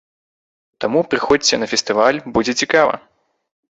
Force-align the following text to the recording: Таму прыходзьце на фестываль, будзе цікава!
Таму 0.85 1.03
прыходзьце 1.11 1.55
на 1.65 1.69
фестываль, 1.75 2.19
будзе 2.39 2.59
цікава! 2.63 2.93